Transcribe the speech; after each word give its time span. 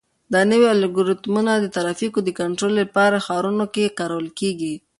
دا 0.33 0.41
نوي 0.51 0.67
الګوریتمونه 0.75 1.51
د 1.57 1.65
ترافیکو 1.75 2.19
د 2.23 2.29
کنټرول 2.39 2.73
لپاره 2.81 3.17
په 3.19 3.23
ښارونو 3.25 3.65
کې 3.73 3.95
کارول 3.99 4.27
کیږي. 4.39 4.73